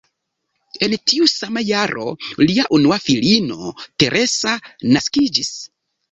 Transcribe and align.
En 0.85 0.93
tiu 1.09 1.25
sama 1.33 1.61
jaro 1.67 2.07
lia 2.43 2.65
unua 2.77 2.97
filino 3.07 3.69
Teresa 4.05 4.55
naskiĝis. 4.97 5.53